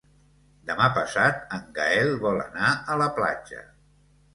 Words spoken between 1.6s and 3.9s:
Gaël vol anar a la platja.